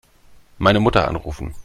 Meine 0.57 0.79
Mutter 0.79 1.07
anrufen. 1.07 1.53